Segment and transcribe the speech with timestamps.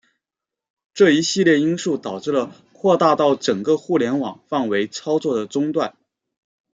[0.95, 5.95] 这一系列因素导致了扩大到整个互联网范围操作的中断。